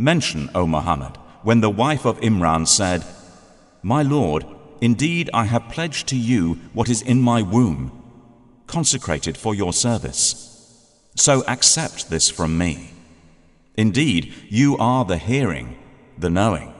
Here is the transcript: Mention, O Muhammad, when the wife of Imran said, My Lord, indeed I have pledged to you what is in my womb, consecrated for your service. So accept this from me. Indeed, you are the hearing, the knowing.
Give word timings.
Mention, 0.00 0.48
O 0.54 0.66
Muhammad, 0.66 1.18
when 1.42 1.60
the 1.60 1.68
wife 1.68 2.06
of 2.06 2.18
Imran 2.20 2.66
said, 2.66 3.04
My 3.82 4.00
Lord, 4.00 4.46
indeed 4.80 5.28
I 5.34 5.44
have 5.44 5.68
pledged 5.68 6.08
to 6.08 6.16
you 6.16 6.54
what 6.72 6.88
is 6.88 7.02
in 7.02 7.20
my 7.20 7.42
womb, 7.42 7.92
consecrated 8.66 9.36
for 9.36 9.54
your 9.54 9.74
service. 9.74 10.24
So 11.16 11.44
accept 11.46 12.08
this 12.08 12.30
from 12.30 12.56
me. 12.56 12.92
Indeed, 13.76 14.32
you 14.48 14.78
are 14.78 15.04
the 15.04 15.18
hearing, 15.18 15.76
the 16.16 16.30
knowing. 16.30 16.72